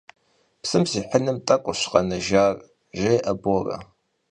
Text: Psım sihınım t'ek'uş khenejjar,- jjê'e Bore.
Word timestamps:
Psım 0.63 0.83
sihınım 0.91 1.37
t'ek'uş 1.47 1.81
khenejjar,- 1.91 2.55
jjê'e 2.99 3.33
Bore. 3.41 3.77